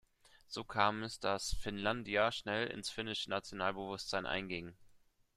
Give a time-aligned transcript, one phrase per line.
[0.47, 4.75] So kam es, dass „Finlandia“ schnell ins finnische Nationalbewusstsein einging.